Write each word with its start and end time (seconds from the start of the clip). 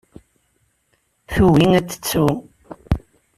Tugi 1.31 1.67
ad 1.77 1.85
t-tettu. 1.87 2.25